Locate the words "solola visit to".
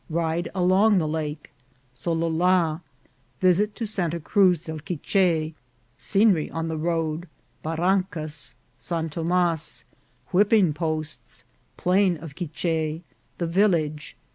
1.95-3.85